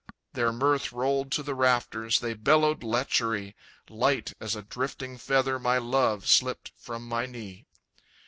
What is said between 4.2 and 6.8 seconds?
as a drifting feather My love slipped